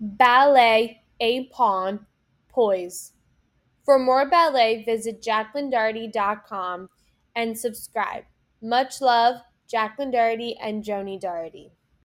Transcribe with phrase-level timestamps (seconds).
[0.00, 2.06] ballet, a pawn,
[2.48, 3.12] poise.
[3.84, 6.88] For more ballet, visit jacquelinedoherty.com
[7.34, 8.24] and subscribe.
[8.60, 9.36] Much love,
[9.68, 11.72] Jacqueline Doherty and Joni Doherty.